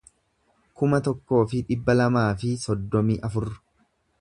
kuma 0.81 0.99
tokkoo 1.07 1.43
fi 1.51 1.61
dhibba 1.67 1.97
lamaa 2.01 2.25
fi 2.45 2.53
soddomii 2.65 3.19
afur 3.29 3.51